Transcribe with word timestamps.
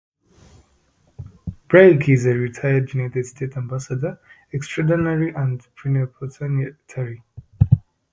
Blake 1.69 2.09
is 2.09 2.25
a 2.25 2.33
retired 2.33 2.91
United 2.91 3.23
States 3.23 3.55
Ambassador 3.55 4.19
Extraordinary 4.51 5.29
and 5.35 5.61
Plenipotentiary. 5.75 7.21